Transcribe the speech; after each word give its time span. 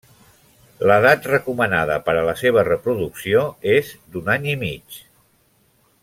L'edat 0.91 1.27
recomanada 1.31 1.97
per 2.07 2.15
a 2.21 2.25
la 2.29 2.35
seva 2.41 2.63
reproducció 2.71 3.43
és 3.77 3.91
d'un 4.15 4.33
any 4.37 4.49
i 4.55 4.59
mig. 4.67 5.01